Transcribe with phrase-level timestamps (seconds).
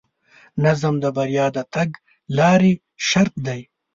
[0.63, 2.73] نظم د بریا د تګلارې
[3.07, 3.61] شرط دی.